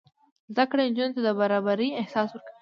[0.53, 2.57] زده کړه نجونو ته د برابرۍ احساس ورکوي.